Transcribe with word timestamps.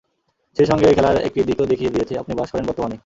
সেই 0.57 0.65
সঙ্গে 0.65 0.87
খেলার 0.93 1.17
একটি 1.27 1.39
দিকও 1.43 1.65
দেখিয়ে 1.65 1.93
দিয়েছে, 1.93 2.13
আপনি 2.17 2.33
বাস 2.35 2.49
করেন 2.51 2.65
বর্তমানেই। 2.67 2.99